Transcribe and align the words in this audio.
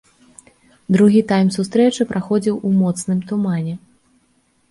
Другі 0.95 1.21
тайм 1.31 1.51
сустрэчы 1.57 2.07
праходзіў 2.11 2.55
у 2.69 2.71
моцным 2.81 3.19
тумане. 3.33 3.73